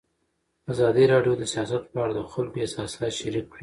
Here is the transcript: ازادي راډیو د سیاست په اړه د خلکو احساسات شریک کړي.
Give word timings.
ازادي 0.71 1.03
راډیو 1.13 1.33
د 1.37 1.43
سیاست 1.53 1.83
په 1.91 1.97
اړه 2.03 2.13
د 2.15 2.21
خلکو 2.33 2.61
احساسات 2.63 3.11
شریک 3.19 3.45
کړي. 3.51 3.59